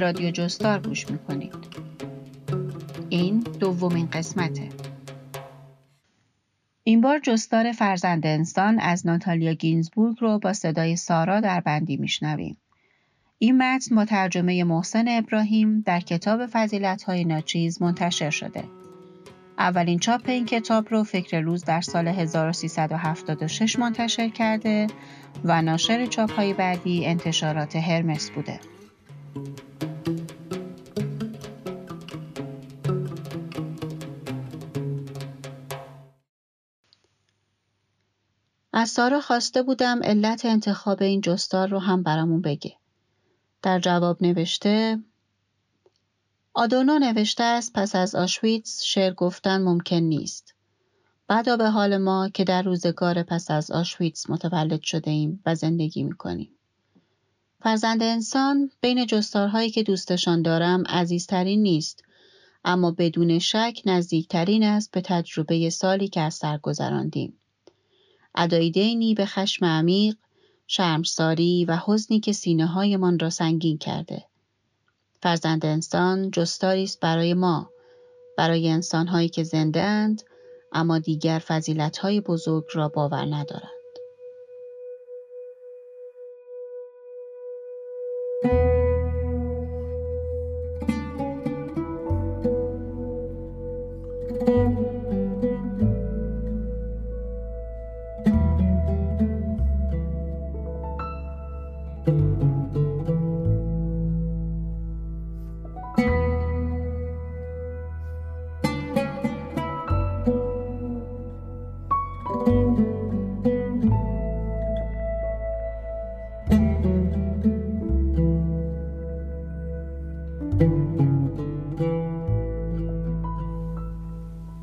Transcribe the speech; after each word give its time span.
رادیو 0.00 0.30
جستار 0.30 0.78
گوش 0.78 1.10
می‌کنید. 1.10 1.54
این 3.08 3.40
دومین 3.40 4.08
قسمته. 4.12 4.68
این 6.84 7.00
بار 7.00 7.18
جستار 7.18 7.72
فرزند 7.72 8.26
انسان 8.26 8.78
از 8.78 9.06
ناتالیا 9.06 9.52
گینزبورگ 9.52 10.16
رو 10.20 10.38
با 10.38 10.52
صدای 10.52 10.96
سارا 10.96 11.40
در 11.40 11.60
بندی 11.60 11.96
میشنویم. 11.96 12.56
این 13.38 13.58
متن 13.62 13.96
با 13.96 14.04
ترجمه 14.04 14.64
محسن 14.64 15.04
ابراهیم 15.08 15.80
در 15.80 16.00
کتاب 16.00 16.46
فضیلت 16.46 17.02
های 17.02 17.24
ناچیز 17.24 17.82
منتشر 17.82 18.30
شده. 18.30 18.64
اولین 19.58 19.98
چاپ 19.98 20.28
این 20.28 20.46
کتاب 20.46 20.88
رو 20.90 21.04
فکر 21.04 21.40
روز 21.40 21.64
در 21.64 21.80
سال 21.80 22.08
1376 22.08 23.78
منتشر 23.78 24.28
کرده 24.28 24.86
و 25.44 25.62
ناشر 25.62 26.06
چاپ 26.06 26.32
های 26.32 26.54
بعدی 26.54 27.06
انتشارات 27.06 27.76
هرمس 27.76 28.30
بوده. 28.30 28.60
از 38.80 38.90
سارا 38.90 39.20
خواسته 39.20 39.62
بودم 39.62 40.02
علت 40.02 40.44
انتخاب 40.44 41.02
این 41.02 41.20
جستار 41.20 41.68
رو 41.68 41.78
هم 41.78 42.02
برامون 42.02 42.40
بگه. 42.40 42.76
در 43.62 43.80
جواب 43.80 44.22
نوشته 44.22 44.98
آدونو 46.54 46.98
نوشته 46.98 47.42
است 47.42 47.72
پس 47.72 47.94
از 47.96 48.14
آشویتس 48.14 48.82
شعر 48.82 49.14
گفتن 49.14 49.62
ممکن 49.62 49.96
نیست. 49.96 50.54
بعدا 51.28 51.56
به 51.56 51.70
حال 51.70 51.96
ما 51.96 52.28
که 52.28 52.44
در 52.44 52.62
روزگار 52.62 53.22
پس 53.22 53.50
از 53.50 53.70
آشویتس 53.70 54.30
متولد 54.30 54.82
شده 54.82 55.10
ایم 55.10 55.42
و 55.46 55.54
زندگی 55.54 56.02
می 56.02 56.16
کنیم. 56.16 56.50
فرزند 57.62 58.02
انسان 58.02 58.70
بین 58.80 59.06
جستارهایی 59.06 59.70
که 59.70 59.82
دوستشان 59.82 60.42
دارم 60.42 60.84
عزیزترین 60.86 61.62
نیست 61.62 62.02
اما 62.64 62.90
بدون 62.90 63.38
شک 63.38 63.82
نزدیکترین 63.86 64.62
است 64.62 64.90
به 64.92 65.00
تجربه 65.00 65.70
سالی 65.70 66.08
که 66.08 66.20
از 66.20 66.34
سر 66.34 66.58
گذراندیم. 66.58 67.40
ادای 68.34 68.70
دینی 68.70 69.14
به 69.14 69.26
خشم 69.26 69.64
عمیق، 69.64 70.16
شرمساری 70.66 71.64
و 71.64 71.78
حزنی 71.86 72.20
که 72.20 72.32
سینه 72.32 72.66
هایمان 72.66 73.18
را 73.18 73.30
سنگین 73.30 73.78
کرده. 73.78 74.24
فرزند 75.22 75.66
انسان 75.66 76.30
جستاری 76.30 76.84
است 76.84 77.00
برای 77.00 77.34
ما 77.34 77.70
برای 78.36 78.68
انسانهایی 78.68 79.28
که 79.28 79.42
زنده 79.42 79.82
اند 79.82 80.22
اما 80.72 80.98
دیگر 80.98 81.42
فضیلتهای 81.46 82.20
بزرگ 82.20 82.64
را 82.74 82.88
باور 82.88 83.24
ندارند 83.24 83.79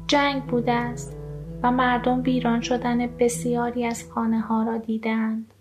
جنگ 0.08 0.44
بوده 0.44 0.72
است 0.72 1.18
و 1.64 1.72
مردم 1.72 2.22
ویران 2.22 2.62
شدن 2.62 3.08
بسیاری 3.08 3.86
از 3.86 4.12
خانه 4.12 4.40
ها 4.40 4.64
را 4.64 4.78
دیدند 4.78 5.54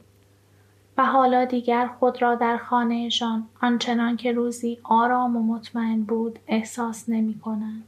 و 0.99 1.05
حالا 1.05 1.45
دیگر 1.45 1.87
خود 1.87 2.23
را 2.23 2.35
در 2.35 2.57
خانهشان 2.57 3.49
آنچنان 3.63 4.17
که 4.17 4.33
روزی 4.33 4.79
آرام 4.83 5.37
و 5.37 5.43
مطمئن 5.43 6.03
بود 6.03 6.39
احساس 6.47 7.09
نمی 7.09 7.39
کنند. 7.39 7.85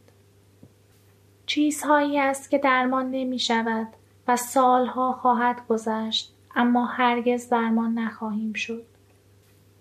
چیزهایی 1.47 2.19
است 2.21 2.51
که 2.51 2.59
درمان 2.59 3.11
نمی 3.11 3.39
شود 3.39 3.87
و 4.29 4.37
سالها 4.37 5.13
خواهد 5.13 5.67
گذشت 5.69 6.35
اما 6.57 6.85
هرگز 6.85 7.49
درمان 7.49 7.95
نخواهیم 7.95 8.53
شد. 8.53 8.83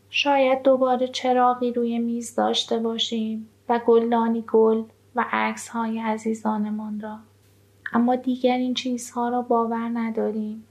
شاید 0.09 0.61
دوباره 0.61 1.07
چراغی 1.07 1.73
روی 1.73 1.99
میز 1.99 2.35
داشته 2.35 2.79
باشیم 2.79 3.49
و 3.69 3.79
گلدانی 3.85 4.43
گل 4.47 4.83
و 5.15 5.25
عکس 5.31 5.69
های 5.69 5.99
عزیزانمان 5.99 6.99
را 6.99 7.17
اما 7.93 8.15
دیگر 8.15 8.57
این 8.57 8.73
چیزها 8.73 9.29
را 9.29 9.41
باور 9.41 9.89
نداریم 9.93 10.66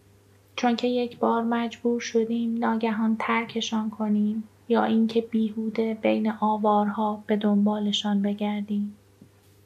چون 0.57 0.77
که 0.77 0.89
یک 0.89 1.19
بار 1.19 1.43
مجبور 1.43 2.01
شدیم 2.01 2.59
ناگهان 2.59 3.17
ترکشان 3.19 3.91
کنیم 3.91 4.49
یا 4.69 4.85
اینکه 4.85 5.21
بیهوده 5.21 5.95
بین 5.95 6.33
آوارها 6.41 7.23
به 7.27 7.37
دنبالشان 7.37 8.23
بگردیم. 8.23 8.97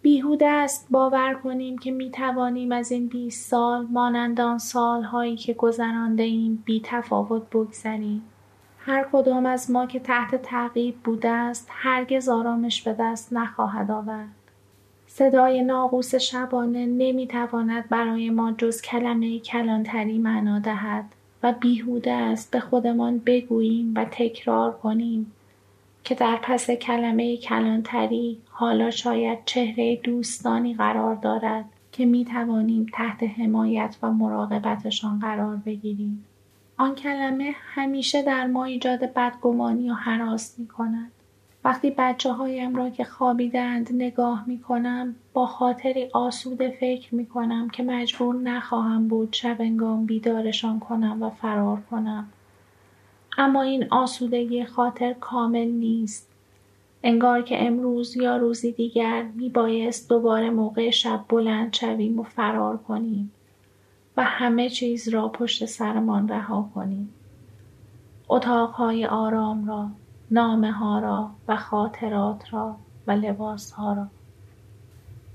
بیهوده 0.02 0.48
است 0.48 0.86
باور 0.90 1.34
کنیم 1.34 1.78
که 1.78 1.90
می 1.90 2.10
توانیم 2.10 2.72
از 2.72 2.92
این 2.92 3.06
20 3.06 3.50
سال 3.50 3.86
مانند 3.86 4.40
آن 4.40 4.58
سالهایی 4.58 5.36
که 5.36 5.54
گذرانده 5.54 6.22
ایم 6.22 6.62
بی 6.64 6.80
تفاوت 6.84 7.42
بگذریم. 7.50 8.22
هر 8.78 9.06
کدام 9.12 9.46
از 9.46 9.70
ما 9.70 9.86
که 9.86 10.00
تحت 10.00 10.42
تعقیب 10.42 10.94
بوده 11.04 11.28
است 11.28 11.68
هرگز 11.70 12.28
آرامش 12.28 12.82
به 12.82 12.96
دست 12.98 13.32
نخواهد 13.32 13.90
آورد. 13.90 14.39
صدای 15.20 15.62
ناقوس 15.62 16.14
شبانه 16.14 16.86
نمی‌تواند 16.86 17.88
برای 17.88 18.30
ما 18.30 18.52
جز 18.52 18.82
کلمه 18.82 19.38
کلانتری 19.38 20.18
معنا 20.18 20.58
دهد 20.58 21.04
و 21.42 21.52
بیهوده 21.52 22.12
است 22.12 22.50
به 22.50 22.60
خودمان 22.60 23.18
بگوییم 23.26 23.92
و 23.96 24.04
تکرار 24.10 24.72
کنیم 24.72 25.32
که 26.04 26.14
در 26.14 26.38
پس 26.42 26.70
کلمه 26.70 27.36
کلانتری 27.36 28.38
حالا 28.50 28.90
شاید 28.90 29.38
چهره 29.44 29.96
دوستانی 29.96 30.74
قرار 30.74 31.14
دارد 31.14 31.64
که 31.92 32.06
می 32.06 32.24
توانیم 32.24 32.86
تحت 32.92 33.22
حمایت 33.22 33.96
و 34.02 34.12
مراقبتشان 34.12 35.18
قرار 35.18 35.56
بگیریم. 35.56 36.24
آن 36.76 36.94
کلمه 36.94 37.54
همیشه 37.74 38.22
در 38.22 38.46
ما 38.46 38.64
ایجاد 38.64 39.00
بدگمانی 39.12 39.90
و 39.90 39.94
حراس 39.94 40.58
می 40.58 40.66
کند. 40.66 41.10
وقتی 41.64 41.94
بچه 41.98 42.32
هایم 42.32 42.76
را 42.76 42.90
که 42.90 43.04
خوابیدند 43.04 43.88
نگاه 43.92 44.44
می 44.46 44.58
کنم 44.60 45.14
با 45.32 45.46
خاطری 45.46 46.08
آسوده 46.12 46.76
فکر 46.80 47.14
می 47.14 47.26
کنم 47.26 47.70
که 47.70 47.82
مجبور 47.82 48.34
نخواهم 48.34 49.08
بود 49.08 49.32
شبنگام 49.32 50.06
بیدارشان 50.06 50.80
کنم 50.80 51.22
و 51.22 51.30
فرار 51.30 51.80
کنم. 51.90 52.28
اما 53.38 53.62
این 53.62 53.86
آسودگی 53.90 54.64
خاطر 54.64 55.12
کامل 55.12 55.68
نیست. 55.68 56.28
انگار 57.02 57.42
که 57.42 57.66
امروز 57.66 58.16
یا 58.16 58.36
روزی 58.36 58.72
دیگر 58.72 59.22
می 59.22 59.48
بایست 59.48 60.08
دوباره 60.08 60.50
موقع 60.50 60.90
شب 60.90 61.24
بلند 61.28 61.74
شویم 61.74 62.18
و 62.18 62.22
فرار 62.22 62.76
کنیم 62.76 63.32
و 64.16 64.24
همه 64.24 64.68
چیز 64.68 65.08
را 65.08 65.28
پشت 65.28 65.64
سرمان 65.64 66.28
رها 66.28 66.70
کنیم. 66.74 67.14
اتاقهای 68.28 69.06
آرام 69.06 69.66
را 69.66 69.88
نامه 70.30 70.72
ها 70.72 70.98
را 70.98 71.30
و 71.48 71.56
خاطرات 71.56 72.54
را 72.54 72.76
و 73.06 73.12
لباس 73.12 73.70
ها 73.70 73.92
را 73.92 74.06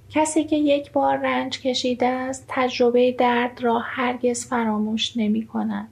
کسی 0.09 0.44
که 0.44 0.56
یک 0.56 0.92
بار 0.92 1.18
رنج 1.18 1.62
کشیده 1.62 2.07
است 2.07 2.45
تجربه 2.47 3.12
درد 3.12 3.63
را 3.63 3.80
هرگز 3.80 4.45
فراموش 4.45 5.18
نمی 5.18 5.45
کند. 5.45 5.88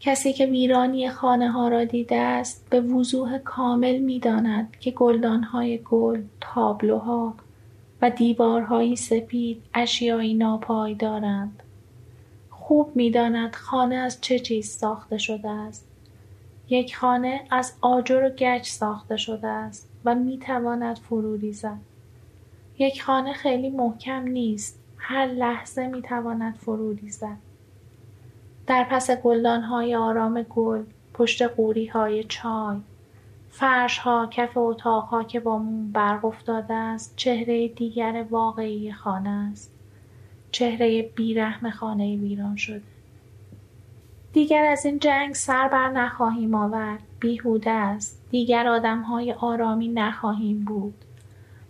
کسی 0.00 0.32
که 0.32 0.46
ویرانی 0.46 1.08
خانه 1.08 1.50
ها 1.50 1.68
را 1.68 1.84
دیده 1.84 2.16
است 2.16 2.66
به 2.70 2.80
وضوح 2.80 3.38
کامل 3.38 3.98
می 3.98 4.18
داند 4.18 4.76
که 4.80 4.90
گلدان 4.90 5.42
های 5.42 5.78
گل، 5.78 6.22
تابلوها 6.40 7.34
و 8.02 8.10
دیوارهایی 8.10 8.96
سپید 8.96 9.62
اشیایی 9.74 10.34
ناپای 10.34 10.94
دارند. 10.94 11.62
خوب 12.50 12.92
می 12.94 13.10
داند 13.10 13.54
خانه 13.54 13.94
از 13.94 14.20
چه 14.20 14.38
چیز 14.38 14.68
ساخته 14.68 15.18
شده 15.18 15.50
است. 15.50 15.91
یک 16.68 16.96
خانه 16.96 17.44
از 17.50 17.72
آجر 17.80 18.24
و 18.24 18.28
گچ 18.28 18.68
ساخته 18.68 19.16
شده 19.16 19.48
است 19.48 19.88
و 20.04 20.14
می 20.14 20.38
تواند 20.38 20.98
فرو 20.98 21.36
ریزد. 21.36 21.78
یک 22.78 23.02
خانه 23.02 23.32
خیلی 23.32 23.70
محکم 23.70 24.22
نیست. 24.22 24.78
هر 24.96 25.26
لحظه 25.26 25.86
می 25.86 26.02
تواند 26.02 26.54
فرو 26.54 26.92
ریزد. 26.92 27.36
در 28.66 28.86
پس 28.90 29.10
گلدان 29.10 29.62
های 29.62 29.94
آرام 29.94 30.42
گل، 30.42 30.82
پشت 31.14 31.42
قوری 31.42 31.86
های 31.86 32.24
چای، 32.24 32.76
فرش 33.50 33.98
ها 33.98 34.28
کف 34.30 34.56
اتاق 34.56 35.04
ها 35.04 35.24
که 35.24 35.40
با 35.40 35.58
موم 35.58 35.92
برق 35.92 36.24
افتاده 36.24 36.74
است 36.74 37.12
چهره 37.16 37.68
دیگر 37.68 38.26
واقعی 38.30 38.92
خانه 38.92 39.48
است 39.52 39.72
چهره 40.50 41.02
بیرحم 41.02 41.70
خانه 41.70 42.16
ویران 42.16 42.56
شده 42.56 42.82
دیگر 44.32 44.64
از 44.64 44.86
این 44.86 44.98
جنگ 44.98 45.34
سر 45.34 45.68
بر 45.68 45.88
نخواهیم 45.88 46.54
آورد 46.54 47.02
بیهوده 47.20 47.70
است. 47.70 48.22
دیگر 48.30 48.68
آدمهای 48.68 49.32
آرامی 49.32 49.88
نخواهیم 49.88 50.64
بود. 50.64 50.94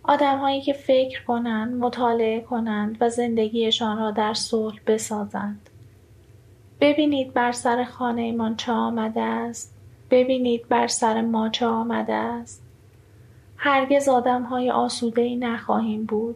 آدمهایی 0.03 0.61
که 0.61 0.73
فکر 0.73 1.23
کنند 1.23 1.73
مطالعه 1.73 2.41
کنند 2.41 2.97
و 3.01 3.09
زندگیشان 3.09 3.97
را 3.97 4.11
در 4.11 4.33
صلح 4.33 4.79
بسازند. 4.87 5.69
ببینید 6.81 7.33
بر 7.33 7.51
سر 7.51 7.83
خانهمان 7.83 8.55
چه 8.55 8.71
آمده 8.71 9.21
است. 9.21 9.73
ببینید 10.11 10.67
بر 10.69 10.87
سر 10.87 11.21
ما 11.21 11.49
چه 11.49 11.65
آمده 11.65 12.13
است. 12.13 12.63
هرگز 13.57 14.09
آدمهای 14.09 14.71
ای 15.15 15.35
نخواهیم 15.35 16.05
بود. 16.05 16.35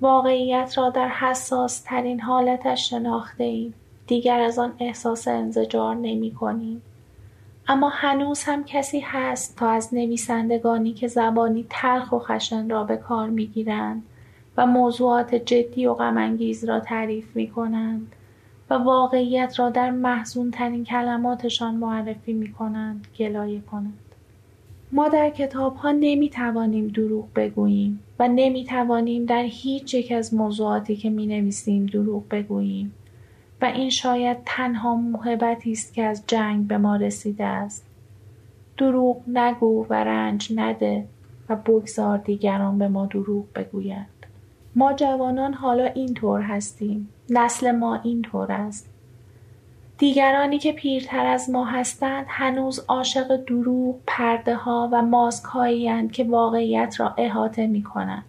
واقعیت 0.00 0.78
را 0.78 0.90
در 0.90 1.08
حساس 1.08 1.80
ترین 1.80 2.20
حالتش 2.20 2.90
شناخته 2.90 3.44
ایم. 3.44 3.74
دیگر 4.06 4.40
از 4.40 4.58
آن 4.58 4.72
احساس 4.78 5.28
انزجار 5.28 5.94
نمی 5.94 6.34
کنیم. 6.34 6.82
اما 7.68 7.88
هنوز 7.88 8.42
هم 8.44 8.64
کسی 8.64 9.00
هست 9.00 9.56
تا 9.56 9.68
از 9.68 9.94
نویسندگانی 9.94 10.92
که 10.92 11.08
زبانی 11.08 11.66
تلخ 11.70 12.12
و 12.12 12.18
خشن 12.18 12.70
را 12.70 12.84
به 12.84 12.96
کار 12.96 13.28
می 13.28 13.46
گیرند 13.46 14.02
و 14.56 14.66
موضوعات 14.66 15.34
جدی 15.34 15.86
و 15.86 15.94
غمانگیز 15.94 16.64
را 16.64 16.80
تعریف 16.80 17.36
می 17.36 17.48
کنند 17.48 18.12
و 18.70 18.74
واقعیت 18.74 19.58
را 19.58 19.70
در 19.70 19.90
محزون 19.90 20.50
ترین 20.50 20.84
کلماتشان 20.84 21.74
معرفی 21.74 22.32
می 22.32 22.52
کنند 22.52 23.06
گلایه 23.18 23.60
کنند. 23.60 23.98
ما 24.92 25.08
در 25.08 25.30
کتاب 25.30 25.76
ها 25.76 25.92
نمی 25.92 26.30
توانیم 26.30 26.88
دروغ 26.88 27.28
بگوییم 27.36 28.00
و 28.18 28.28
نمی 28.28 28.64
توانیم 28.64 29.24
در 29.24 29.42
هیچ 29.42 29.94
یک 29.94 30.12
از 30.12 30.34
موضوعاتی 30.34 30.96
که 30.96 31.10
می 31.10 31.26
نویسیم 31.26 31.86
دروغ 31.86 32.28
بگوییم 32.30 32.94
و 33.62 33.64
این 33.64 33.90
شاید 33.90 34.36
تنها 34.46 34.94
موهبتی 34.94 35.72
است 35.72 35.94
که 35.94 36.04
از 36.04 36.24
جنگ 36.26 36.66
به 36.66 36.78
ما 36.78 36.96
رسیده 36.96 37.44
است. 37.44 37.86
دروغ 38.78 39.22
نگو 39.26 39.86
و 39.90 39.94
رنج 39.94 40.52
نده 40.56 41.06
و 41.48 41.56
بگذار 41.56 42.18
دیگران 42.18 42.78
به 42.78 42.88
ما 42.88 43.06
دروغ 43.06 43.44
بگویند. 43.54 44.06
ما 44.74 44.92
جوانان 44.92 45.54
حالا 45.54 45.84
اینطور 45.84 46.40
هستیم. 46.40 47.08
نسل 47.30 47.70
ما 47.70 47.94
اینطور 47.94 48.52
است. 48.52 48.88
دیگرانی 49.98 50.58
که 50.58 50.72
پیرتر 50.72 51.26
از 51.26 51.50
ما 51.50 51.64
هستند 51.64 52.26
هنوز 52.28 52.84
عاشق 52.88 53.36
دروغ، 53.36 53.96
پرده 54.06 54.54
ها 54.54 54.88
و 54.92 55.02
ماسک 55.02 55.46
که 56.12 56.24
واقعیت 56.24 57.00
را 57.00 57.14
احاطه 57.18 57.66
می 57.66 57.82
کنند. 57.82 58.24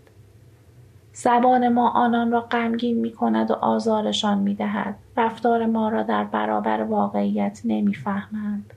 زبان 1.14 1.70
ما 1.70 1.90
آنان 1.90 2.32
را 2.32 2.42
غمگین 2.42 2.98
می 2.98 3.12
کند 3.12 3.52
و 3.52 3.54
آزارشان 3.54 4.38
می 4.38 4.56
دهد. 4.56 4.96
رفتار 5.18 5.66
ما 5.66 5.90
را 5.90 6.04
در 6.04 6.24
برابر 6.24 6.82
واقعیت 6.84 7.62
نمی‌فهمند. 7.66 8.74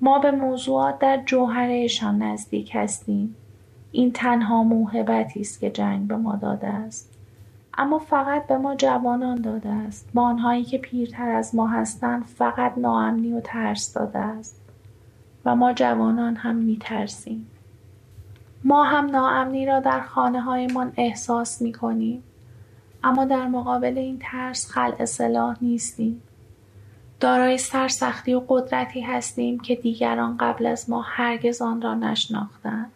ما 0.00 0.18
به 0.18 0.30
موضوعات 0.30 0.98
در 0.98 1.22
جوهرهشان 1.26 2.22
نزدیک 2.22 2.70
هستیم. 2.74 3.36
این 3.92 4.12
تنها 4.12 4.62
موهبتی 4.62 5.40
است 5.40 5.60
که 5.60 5.70
جنگ 5.70 6.06
به 6.08 6.16
ما 6.16 6.36
داده 6.36 6.66
است. 6.66 7.14
اما 7.78 7.98
فقط 7.98 8.46
به 8.46 8.58
ما 8.58 8.74
جوانان 8.74 9.40
داده 9.40 9.68
است 9.68 10.08
با 10.14 10.22
آنهایی 10.22 10.64
که 10.64 10.78
پیرتر 10.78 11.28
از 11.28 11.54
ما 11.54 11.66
هستند 11.66 12.24
فقط 12.24 12.72
ناامنی 12.78 13.32
و 13.32 13.40
ترس 13.40 13.94
داده 13.94 14.18
است 14.18 14.60
و 15.44 15.56
ما 15.56 15.72
جوانان 15.72 16.36
هم 16.36 16.56
میترسیم 16.56 17.46
ما 18.64 18.84
هم 18.84 19.06
ناامنی 19.06 19.66
را 19.66 19.80
در 19.80 20.00
خانه 20.00 20.40
هایمان 20.40 20.92
احساس 20.96 21.62
می 21.62 21.72
کنیم 21.72 22.22
اما 23.04 23.24
در 23.24 23.48
مقابل 23.48 23.98
این 23.98 24.18
ترس 24.22 24.70
خلع 24.70 25.04
سلاح 25.04 25.56
نیستیم 25.60 26.22
دارای 27.20 27.58
سرسختی 27.58 28.34
و 28.34 28.42
قدرتی 28.48 29.00
هستیم 29.00 29.60
که 29.60 29.74
دیگران 29.74 30.36
قبل 30.36 30.66
از 30.66 30.90
ما 30.90 31.02
هرگز 31.02 31.62
آن 31.62 31.82
را 31.82 31.94
نشناختند 31.94 32.92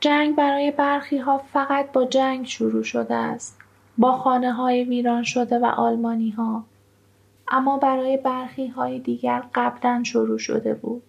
جنگ 0.00 0.36
برای 0.36 0.70
برخی 0.70 1.18
ها 1.18 1.38
فقط 1.38 1.92
با 1.92 2.04
جنگ 2.04 2.46
شروع 2.46 2.82
شده 2.82 3.14
است 3.14 3.58
با 3.98 4.12
خانه 4.12 4.52
های 4.52 4.84
ویران 4.84 5.22
شده 5.22 5.58
و 5.58 5.64
آلمانی 5.64 6.30
ها. 6.30 6.64
اما 7.48 7.78
برای 7.78 8.16
برخی 8.16 8.66
های 8.66 8.98
دیگر 8.98 9.42
قبلا 9.54 10.02
شروع 10.04 10.38
شده 10.38 10.74
بود. 10.74 11.02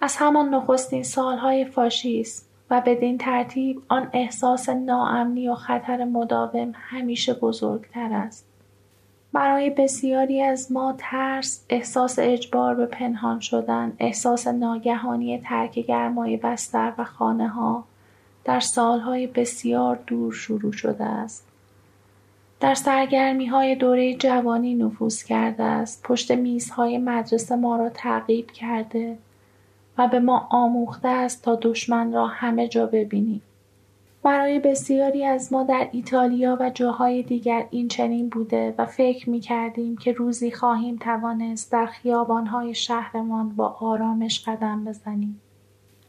از 0.00 0.16
همان 0.16 0.54
نخستین 0.54 1.02
سالهای 1.02 1.64
فاشیسم 1.64 2.46
و 2.70 2.82
بدین 2.86 3.18
ترتیب 3.18 3.82
آن 3.88 4.10
احساس 4.12 4.68
ناامنی 4.68 5.48
و 5.48 5.54
خطر 5.54 6.04
مداوم 6.04 6.72
همیشه 6.74 7.34
بزرگتر 7.34 8.12
است. 8.12 8.46
برای 9.32 9.70
بسیاری 9.70 10.42
از 10.42 10.72
ما 10.72 10.94
ترس، 10.98 11.64
احساس 11.68 12.18
اجبار 12.18 12.74
به 12.74 12.86
پنهان 12.86 13.40
شدن، 13.40 13.92
احساس 13.98 14.46
ناگهانی 14.46 15.38
ترک 15.38 15.78
گرمای 15.78 16.36
بستر 16.36 16.92
و 16.98 17.04
خانه 17.04 17.48
ها 17.48 17.84
در 18.44 18.60
سالهای 18.60 19.26
بسیار 19.26 19.98
دور 20.06 20.32
شروع 20.32 20.72
شده 20.72 21.04
است. 21.04 21.46
در 22.60 22.74
سرگرمی 22.74 23.46
های 23.46 23.74
دوره 23.74 24.14
جوانی 24.14 24.74
نفوذ 24.74 25.22
کرده 25.22 25.62
است 25.62 26.02
پشت 26.02 26.30
میزهای 26.30 26.98
مدرسه 26.98 27.56
ما 27.56 27.76
را 27.76 27.88
تعقیب 27.88 28.50
کرده 28.50 29.18
و 29.98 30.08
به 30.08 30.20
ما 30.20 30.48
آموخته 30.50 31.08
است 31.08 31.44
تا 31.44 31.58
دشمن 31.62 32.12
را 32.12 32.26
همه 32.26 32.68
جا 32.68 32.86
ببینیم 32.86 33.42
برای 34.22 34.58
بسیاری 34.58 35.24
از 35.24 35.52
ما 35.52 35.62
در 35.62 35.88
ایتالیا 35.92 36.56
و 36.60 36.70
جاهای 36.70 37.22
دیگر 37.22 37.66
این 37.70 37.88
چنین 37.88 38.28
بوده 38.28 38.74
و 38.78 38.86
فکر 38.86 39.30
می 39.30 39.40
کردیم 39.40 39.96
که 39.96 40.12
روزی 40.12 40.50
خواهیم 40.50 40.96
توانست 40.96 41.72
در 41.72 41.86
خیابانهای 41.86 42.74
شهرمان 42.74 43.48
با 43.48 43.76
آرامش 43.80 44.48
قدم 44.48 44.84
بزنیم. 44.84 45.40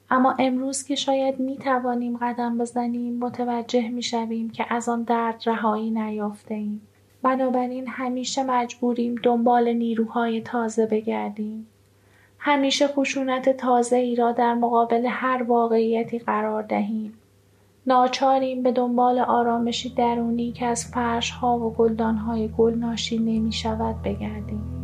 اما 0.10 0.36
امروز 0.40 0.84
که 0.84 0.96
شاید 0.96 1.40
می 1.40 1.58
توانیم 1.58 2.18
قدم 2.18 2.58
بزنیم 2.58 3.20
متوجه 3.20 3.90
می 3.90 4.04
شویم 4.04 4.50
که 4.50 4.66
از 4.70 4.90
آن 4.90 5.04
درد 5.04 5.44
رهایی 5.46 5.92
نیافته 5.92 6.54
ایم. 6.54 6.82
بنابراین 7.22 7.88
همیشه 7.88 8.44
مجبوریم 8.44 9.16
دنبال 9.24 9.74
نیروهای 9.74 10.42
تازه 10.42 10.86
بگردیم. 10.86 11.68
همیشه 12.44 12.88
خشونت 12.88 13.50
تازه 13.50 13.96
ای 13.96 14.16
را 14.16 14.32
در 14.32 14.54
مقابل 14.54 15.06
هر 15.10 15.44
واقعیتی 15.44 16.20
قرار 16.20 16.64
دهیم. 16.64 17.14
ناچاریم 17.88 18.64
به 18.64 18.72
دنبال 18.72 19.20
آرامشی 19.20 19.90
درونی 19.90 20.52
که 20.52 20.66
از 20.66 20.86
فرش 20.86 21.32
ها 21.32 21.60
و 21.60 21.74
گلدان 21.74 22.16
های 22.16 22.48
گل 22.58 22.74
ناشی 22.74 23.18
نمی 23.18 23.52
شود 23.52 24.02
بگردیم. 24.04 24.81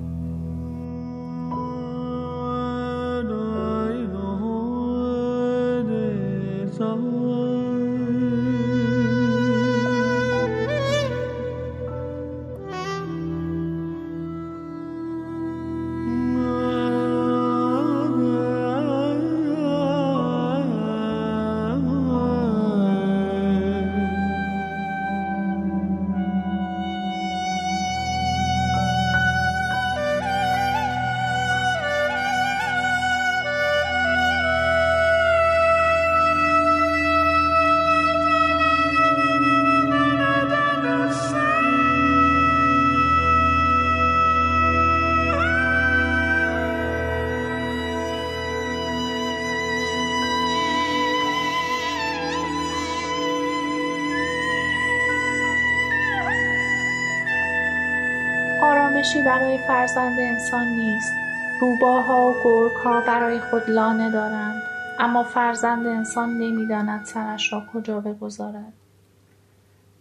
برای 59.27 59.57
فرزند 59.57 60.19
انسان 60.19 60.67
نیست. 60.67 61.13
روباها 61.61 62.29
و 62.29 62.35
گرگها 62.43 63.01
برای 63.01 63.39
خود 63.39 63.69
لانه 63.69 64.11
دارند. 64.11 64.61
اما 64.99 65.23
فرزند 65.23 65.87
انسان 65.87 66.37
نمی‌داند 66.37 67.05
سرش 67.05 67.53
را 67.53 67.63
کجا 67.73 67.99
بگذارد. 67.99 68.73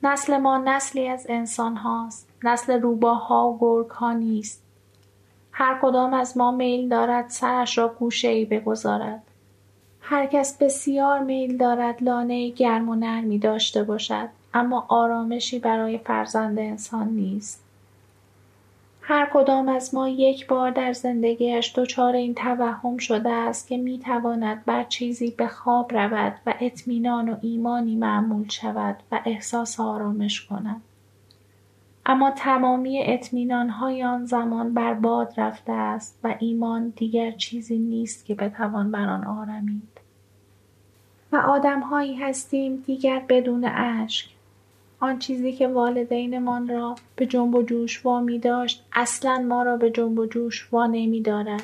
نسل 0.02 0.36
ما 0.36 0.58
نسلی 0.58 1.08
از 1.08 1.26
انسان 1.28 1.76
هاست. 1.76 2.28
نسل 2.44 2.80
روباها 2.80 3.48
و 3.48 3.58
گرگ 3.60 3.90
ها 3.90 4.12
نیست. 4.12 4.62
هر 5.52 5.78
کدام 5.82 6.14
از 6.14 6.36
ما 6.36 6.50
میل 6.50 6.88
دارد 6.88 7.28
سرش 7.28 7.78
را 7.78 7.88
گوشه 7.88 8.28
ای 8.28 8.44
بگذارد. 8.44 9.22
هر 10.00 10.26
کس 10.26 10.58
بسیار 10.58 11.18
میل 11.18 11.56
دارد 11.56 12.02
لانه 12.02 12.48
گرم 12.48 12.88
و 12.88 12.94
نرمی 12.94 13.38
داشته 13.38 13.82
باشد. 13.82 14.28
اما 14.54 14.86
آرامشی 14.88 15.58
برای 15.58 15.98
فرزند 15.98 16.58
انسان 16.58 17.08
نیست. 17.08 17.65
هر 19.08 19.28
کدام 19.32 19.68
از 19.68 19.94
ما 19.94 20.08
یک 20.08 20.46
بار 20.46 20.70
در 20.70 20.92
زندگیش 20.92 21.72
دچار 21.76 22.14
این 22.14 22.34
توهم 22.34 22.96
شده 22.96 23.30
است 23.30 23.68
که 23.68 23.76
می 23.76 23.98
تواند 23.98 24.64
بر 24.64 24.84
چیزی 24.84 25.30
به 25.30 25.48
خواب 25.48 25.92
رود 25.92 26.34
و 26.46 26.54
اطمینان 26.60 27.28
و 27.28 27.36
ایمانی 27.42 27.96
معمول 27.96 28.48
شود 28.48 28.96
و 29.12 29.20
احساس 29.24 29.80
آرامش 29.80 30.46
کند. 30.46 30.82
اما 32.06 32.30
تمامی 32.30 33.02
اطمینان 33.02 33.68
های 33.68 34.02
آن 34.02 34.24
زمان 34.24 34.74
بر 34.74 34.94
باد 34.94 35.34
رفته 35.36 35.72
است 35.72 36.18
و 36.24 36.34
ایمان 36.38 36.92
دیگر 36.96 37.30
چیزی 37.30 37.78
نیست 37.78 38.26
که 38.26 38.34
بتوان 38.34 38.90
بر 38.90 39.08
آن 39.08 39.24
آرمید. 39.24 40.00
و 41.32 41.36
آدمهایی 41.36 42.14
هستیم 42.14 42.76
دیگر 42.76 43.22
بدون 43.28 43.64
اشک 43.64 44.35
آن 45.00 45.18
چیزی 45.18 45.52
که 45.52 45.68
والدینمان 45.68 46.68
را 46.68 46.94
به 47.16 47.26
جنب 47.26 47.54
و 47.54 47.62
جوش 47.62 48.06
وامی 48.06 48.38
داشت 48.38 48.86
اصلا 48.92 49.38
ما 49.38 49.62
را 49.62 49.76
به 49.76 49.90
جنب 49.90 50.18
و 50.18 50.26
جوش 50.26 50.68
وا 50.72 50.86
نمی 50.86 51.20
دارد. 51.20 51.62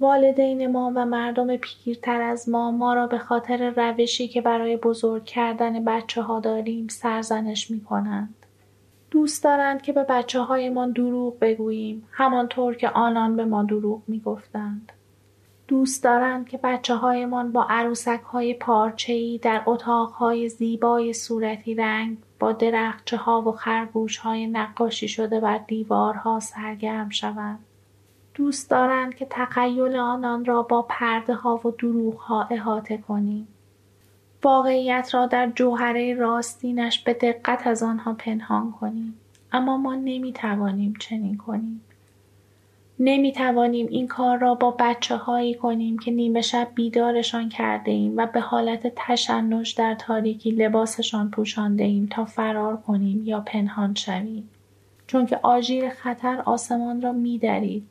والدین 0.00 0.72
ما 0.72 0.92
و 0.94 1.06
مردم 1.06 1.56
پیرتر 1.56 2.22
از 2.22 2.48
ما 2.48 2.70
ما 2.70 2.94
را 2.94 3.06
به 3.06 3.18
خاطر 3.18 3.70
روشی 3.70 4.28
که 4.28 4.40
برای 4.40 4.76
بزرگ 4.76 5.24
کردن 5.24 5.84
بچه 5.84 6.22
ها 6.22 6.40
داریم 6.40 6.88
سرزنش 6.88 7.70
می 7.70 7.80
کنند. 7.80 8.34
دوست 9.10 9.44
دارند 9.44 9.82
که 9.82 9.92
به 9.92 10.04
بچه 10.08 10.40
هایمان 10.40 10.92
دروغ 10.92 11.38
بگوییم 11.40 12.08
همانطور 12.10 12.74
که 12.74 12.88
آنان 12.88 13.36
به 13.36 13.44
ما 13.44 13.62
دروغ 13.62 14.02
می 14.06 14.20
گفتند. 14.20 14.92
دوست 15.68 16.04
دارند 16.04 16.48
که 16.48 16.58
بچه 16.62 16.94
هایمان 16.94 17.52
با 17.52 17.66
عروسک 17.70 18.20
های 18.20 18.54
پارچه‌ای 18.54 19.38
در 19.38 19.62
اتاق 19.66 20.10
های 20.10 20.48
زیبای 20.48 21.12
صورتی 21.12 21.74
رنگ 21.74 22.16
با 22.38 22.52
درخچه 22.52 23.16
ها 23.16 23.42
و 23.42 23.52
خرگوش 23.52 24.16
های 24.16 24.46
نقاشی 24.46 25.08
شده 25.08 25.40
بر 25.40 25.58
دیوارها 25.58 26.40
سرگرم 26.40 27.10
شوند. 27.10 27.58
دوست 28.34 28.70
دارند 28.70 29.14
که 29.14 29.26
تخیل 29.30 29.96
آنان 29.96 30.44
را 30.44 30.62
با 30.62 30.82
پرده 30.82 31.34
ها 31.34 31.60
و 31.64 31.70
دروغ 31.70 32.18
ها 32.18 32.48
احاطه 32.50 32.98
کنیم. 32.98 33.48
واقعیت 34.42 35.14
را 35.14 35.26
در 35.26 35.50
جوهره 35.50 36.14
راستینش 36.14 37.02
به 37.02 37.14
دقت 37.14 37.66
از 37.66 37.82
آنها 37.82 38.12
پنهان 38.12 38.72
کنیم. 38.72 39.14
اما 39.52 39.76
ما 39.76 39.94
نمی 39.94 40.32
توانیم 40.32 40.94
چنین 41.00 41.36
کنیم. 41.36 41.80
نمی 43.00 43.32
توانیم 43.32 43.86
این 43.90 44.06
کار 44.06 44.38
را 44.38 44.54
با 44.54 44.70
بچه 44.78 45.16
هایی 45.16 45.54
کنیم 45.54 45.98
که 45.98 46.10
نیمه 46.10 46.40
شب 46.40 46.68
بیدارشان 46.74 47.48
کرده 47.48 47.90
ایم 47.90 48.16
و 48.16 48.26
به 48.26 48.40
حالت 48.40 48.92
تشنج 48.96 49.74
در 49.76 49.94
تاریکی 49.94 50.50
لباسشان 50.50 51.30
پوشانده 51.30 51.84
ایم 51.84 52.08
تا 52.10 52.24
فرار 52.24 52.76
کنیم 52.76 53.22
یا 53.24 53.40
پنهان 53.40 53.94
شویم. 53.94 54.48
چون 55.06 55.26
که 55.26 55.40
آژیر 55.42 55.88
خطر 55.88 56.42
آسمان 56.44 57.02
را 57.02 57.12
می 57.12 57.38
درید. 57.38 57.86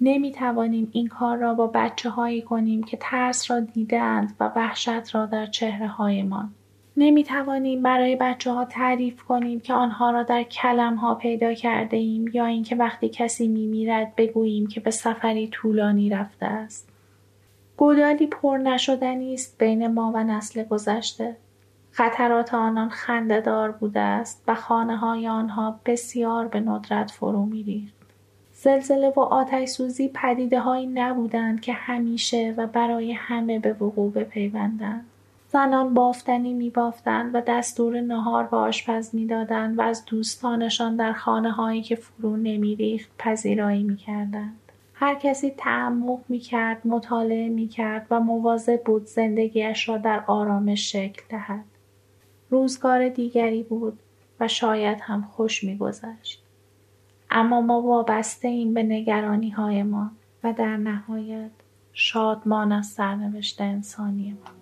نمی 0.00 0.32
توانیم 0.32 0.88
این 0.92 1.06
کار 1.06 1.36
را 1.36 1.54
با 1.54 1.66
بچه 1.66 2.10
هایی 2.10 2.42
کنیم 2.42 2.82
که 2.82 2.98
ترس 3.00 3.50
را 3.50 3.60
دیدند 3.60 4.36
و 4.40 4.52
وحشت 4.56 5.14
را 5.14 5.26
در 5.26 5.46
چهره 5.46 5.88
هایمان. 5.88 6.54
نمی 7.02 7.24
توانیم 7.24 7.82
برای 7.82 8.16
بچه 8.16 8.50
ها 8.50 8.64
تعریف 8.64 9.22
کنیم 9.22 9.60
که 9.60 9.74
آنها 9.74 10.10
را 10.10 10.22
در 10.22 10.42
کلم 10.42 10.94
ها 10.94 11.14
پیدا 11.14 11.54
کرده 11.54 11.96
ایم 11.96 12.30
یا 12.32 12.46
اینکه 12.46 12.76
وقتی 12.76 13.08
کسی 13.08 13.48
می 13.48 13.66
میرد 13.66 14.16
بگوییم 14.16 14.66
که 14.66 14.80
به 14.80 14.90
سفری 14.90 15.48
طولانی 15.48 16.10
رفته 16.10 16.46
است. 16.46 16.88
گودالی 17.76 18.26
پر 18.26 18.56
نشدنی 18.56 19.34
است 19.34 19.58
بین 19.58 19.86
ما 19.86 20.12
و 20.14 20.24
نسل 20.24 20.64
گذشته. 20.64 21.36
خطرات 21.90 22.54
آنان 22.54 22.88
خندهدار 22.88 23.70
بوده 23.70 24.00
است 24.00 24.44
و 24.48 24.54
خانه 24.54 24.96
های 24.96 25.28
آنها 25.28 25.80
بسیار 25.86 26.48
به 26.48 26.60
ندرت 26.60 27.10
فرو 27.10 27.46
می 27.46 27.62
ریخت. 27.62 27.94
زلزله 28.52 29.12
و 29.16 29.20
آتش 29.20 29.68
سوزی 29.68 30.10
پدیده 30.14 30.60
هایی 30.60 30.86
نبودند 30.86 31.60
که 31.60 31.72
همیشه 31.72 32.54
و 32.56 32.66
برای 32.66 33.12
همه 33.12 33.58
به 33.58 33.72
وقوع 33.72 34.12
بپیوندند. 34.12 35.09
زنان 35.52 35.94
بافتنی 35.94 36.52
می 36.52 36.70
بافتند 36.70 37.34
و 37.34 37.40
دستور 37.40 38.00
نهار 38.00 38.44
به 38.44 38.56
آشپز 38.56 39.14
می 39.14 39.26
دادند 39.26 39.78
و 39.78 39.82
از 39.82 40.04
دوستانشان 40.04 40.96
در 40.96 41.12
خانه 41.12 41.50
هایی 41.50 41.82
که 41.82 41.96
فرو 41.96 42.36
نمی 42.36 42.76
ریخت 42.76 43.10
پذیرایی 43.18 43.82
می 43.82 43.96
کردند. 43.96 44.56
هر 44.94 45.14
کسی 45.14 45.50
تعمق 45.50 46.18
می 46.28 46.38
کرد، 46.38 46.86
مطالعه 46.86 47.48
می 47.48 47.68
کرد 47.68 48.06
و 48.10 48.20
مواظب 48.20 48.82
بود 48.84 49.06
زندگیش 49.06 49.88
را 49.88 49.98
در 49.98 50.24
آرامش 50.26 50.92
شکل 50.92 51.22
دهد. 51.28 51.64
روزگار 52.50 53.08
دیگری 53.08 53.62
بود 53.62 53.98
و 54.40 54.48
شاید 54.48 54.98
هم 55.00 55.22
خوش 55.22 55.64
می 55.64 55.76
گذشت. 55.76 56.42
اما 57.30 57.60
ما 57.60 57.82
وابسته 57.82 58.48
این 58.48 58.74
به 58.74 58.82
نگرانی 58.82 59.50
های 59.50 59.82
ما 59.82 60.10
و 60.44 60.52
در 60.52 60.76
نهایت 60.76 61.50
شادمان 61.92 62.72
از 62.72 62.86
سرنوشت 62.86 63.60
انسانی 63.60 64.30
ما. 64.32 64.59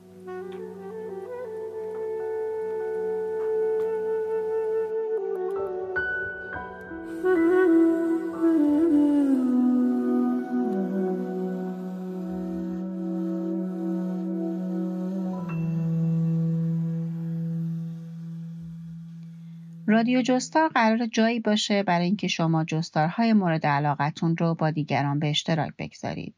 رادیو 19.90 20.22
جستار 20.22 20.68
قرار 20.68 21.06
جایی 21.06 21.40
باشه 21.40 21.82
برای 21.82 22.06
اینکه 22.06 22.28
شما 22.28 22.64
جستارهای 22.64 23.32
مورد 23.32 23.66
علاقتون 23.66 24.36
رو 24.36 24.54
با 24.54 24.70
دیگران 24.70 25.18
به 25.18 25.30
اشتراک 25.30 25.72
بگذارید. 25.78 26.34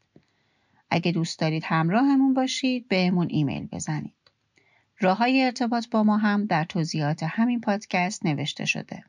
اگه 0.90 1.12
دوست 1.12 1.38
دارید 1.38 1.64
همراهمون 1.66 2.35
باشید 2.35 2.88
بهمون 2.88 3.26
ایمیل 3.30 3.69
بزنید. 3.73 4.14
راه 5.00 5.16
های 5.16 5.42
ارتباط 5.42 5.88
با 5.90 6.02
ما 6.02 6.16
هم 6.16 6.45
در 6.45 6.64
توضیحات 6.64 7.23
همین 7.23 7.61
پادکست 7.61 8.26
نوشته 8.26 8.64
شده. 8.64 9.04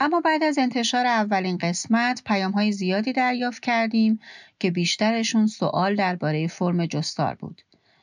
اما 0.00 0.20
بعد 0.20 0.42
از 0.42 0.58
انتشار 0.58 1.06
اولین 1.06 1.58
قسمت 1.58 2.22
پیام 2.26 2.52
های 2.52 2.72
زیادی 2.72 3.12
دریافت 3.12 3.62
کردیم 3.62 4.20
که 4.58 4.70
بیشترشون 4.70 5.46
سوال 5.46 5.96
درباره 5.96 6.46
فرم 6.46 6.86
جستار 6.86 7.34
بود. 7.34 7.62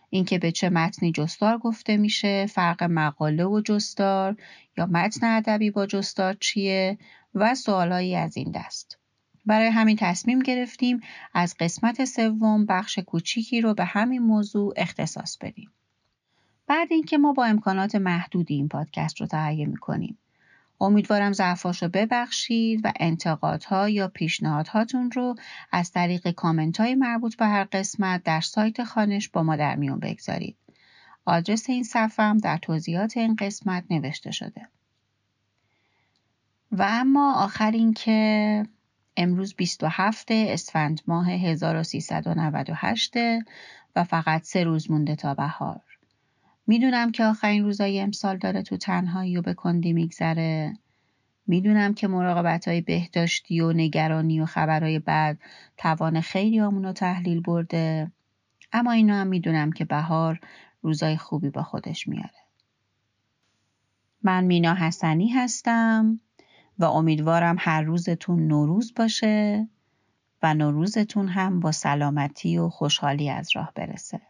اینکه 0.09 0.39
به 0.39 0.51
چه 0.51 0.69
متنی 0.69 1.11
جستار 1.11 1.57
گفته 1.57 1.97
میشه، 1.97 2.45
فرق 2.45 2.83
مقاله 2.83 3.45
و 3.45 3.61
جستار 3.65 4.35
یا 4.77 4.85
متن 4.85 5.37
ادبی 5.37 5.71
با 5.71 5.85
جستار 5.85 6.33
چیه 6.33 6.97
و 7.35 7.55
سوالایی 7.55 8.15
از 8.15 8.37
این 8.37 8.51
دست. 8.51 8.97
برای 9.45 9.67
همین 9.67 9.95
تصمیم 9.99 10.39
گرفتیم 10.39 10.99
از 11.33 11.55
قسمت 11.59 12.05
سوم 12.05 12.65
بخش 12.65 12.99
کوچیکی 12.99 13.61
رو 13.61 13.73
به 13.73 13.85
همین 13.85 14.21
موضوع 14.21 14.73
اختصاص 14.77 15.37
بدیم. 15.37 15.71
بعد 16.67 16.87
اینکه 16.91 17.17
ما 17.17 17.33
با 17.33 17.45
امکانات 17.45 17.95
محدودی 17.95 18.53
این 18.53 18.67
پادکست 18.67 19.21
رو 19.21 19.27
تهیه 19.27 19.65
می‌کنیم 19.65 20.17
امیدوارم 20.81 21.33
ضعفاش 21.33 21.83
رو 21.83 21.89
ببخشید 21.89 22.81
و 22.83 22.91
انتقادها 22.99 23.89
یا 23.89 24.07
پیشنهادهاتون 24.07 25.11
رو 25.11 25.35
از 25.71 25.91
طریق 25.91 26.31
کامنت 26.31 26.79
های 26.79 26.95
مربوط 26.95 27.35
به 27.35 27.45
هر 27.45 27.63
قسمت 27.63 28.23
در 28.23 28.41
سایت 28.41 28.83
خانش 28.83 29.29
با 29.29 29.43
ما 29.43 29.55
در 29.55 29.75
میون 29.75 29.99
بگذارید. 29.99 30.57
آدرس 31.25 31.69
این 31.69 31.83
صفحه 31.83 32.25
هم 32.25 32.37
در 32.37 32.57
توضیحات 32.57 33.17
این 33.17 33.35
قسمت 33.35 33.83
نوشته 33.89 34.31
شده. 34.31 34.67
و 36.71 36.85
اما 36.89 37.33
آخر 37.33 37.71
این 37.71 37.93
که 37.93 38.63
امروز 39.17 39.53
27 39.53 40.27
اسفند 40.31 41.01
ماه 41.07 41.29
1398 41.29 43.13
و 43.95 44.03
فقط 44.03 44.43
سه 44.43 44.63
روز 44.63 44.91
مونده 44.91 45.15
تا 45.15 45.33
بهار. 45.33 45.81
می‌دونم 46.67 47.11
که 47.11 47.23
آخرین 47.23 47.63
روزای 47.63 48.01
امسال 48.01 48.37
داره 48.37 48.61
تو 48.61 48.77
تنهایی 48.77 49.37
و 49.37 49.41
به 49.41 49.53
کندی 49.53 49.93
میگذره. 49.93 50.73
می‌دونم 51.47 51.93
که 51.93 52.07
مراقبت 52.07 52.67
های 52.67 52.81
بهداشتی 52.81 53.61
و 53.61 53.73
نگرانی 53.73 54.41
و 54.41 54.45
خبرهای 54.45 54.99
بد 54.99 55.37
توان 55.77 56.21
خیلی 56.21 56.59
رو 56.59 56.91
تحلیل 56.91 57.41
برده. 57.41 58.11
اما 58.73 58.91
اینا 58.91 59.15
هم 59.15 59.27
می‌دونم 59.27 59.71
که 59.71 59.85
بهار 59.85 60.39
روزای 60.81 61.17
خوبی 61.17 61.49
با 61.49 61.63
خودش 61.63 62.07
میاره. 62.07 62.29
من 64.23 64.43
مینا 64.43 64.73
حسنی 64.73 65.27
هستم 65.27 66.19
و 66.79 66.85
امیدوارم 66.85 67.55
هر 67.59 67.81
روزتون 67.81 68.47
نوروز 68.47 68.93
باشه 68.95 69.67
و 70.43 70.53
نوروزتون 70.53 71.27
هم 71.27 71.59
با 71.59 71.71
سلامتی 71.71 72.57
و 72.57 72.69
خوشحالی 72.69 73.29
از 73.29 73.49
راه 73.55 73.71
برسه. 73.75 74.21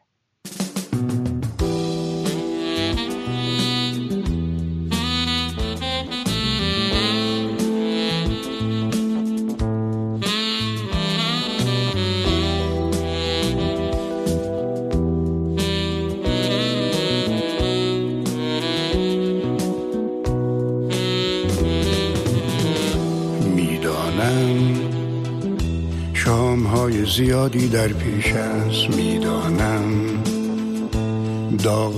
زیادی 27.17 27.67
در 27.67 27.88
پیش 27.88 28.33
است 28.33 28.95
می‌دانم. 28.95 29.83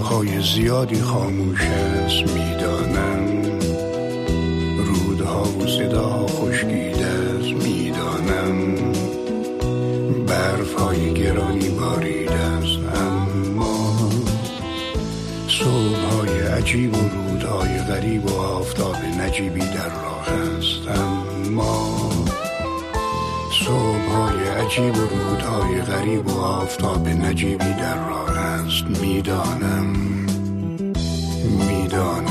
های 0.03 0.41
زیادی 0.41 1.01
خاموش 1.01 1.61
است 1.61 2.33
می‌دانم. 2.33 3.43
رودها 4.77 5.43
و 5.43 5.67
صداها 5.67 6.27
خشکیده 6.27 7.05
است 7.05 7.65
می‌دانم. 7.65 8.75
برف 10.27 10.73
های 10.73 11.13
گرانی 11.13 11.69
بارید 11.69 12.29
است 12.29 12.79
اما 12.95 14.09
صبح 15.47 15.99
های 16.13 16.39
عجیب 16.39 16.95
و 16.95 17.09
رودهای 17.09 17.77
غریب 17.77 18.25
و 18.25 18.39
آفتاب 18.39 18.95
نجیبی 19.19 19.59
در 19.59 19.89
راه 19.89 20.27
است 20.29 20.99
اما 20.99 22.08
صبح 23.65 24.11
های 24.11 24.47
عجیب 24.47 24.97
و 24.97 25.01
رودهای 25.01 25.81
غریب 25.81 26.27
و 26.27 26.39
آفتاب 26.39 27.07
نجیبی 27.07 27.73
در 27.73 28.09
راه 28.09 28.37
است 28.37 28.83
می‌دانم. 29.01 29.85
می‌دانم. 31.67 32.28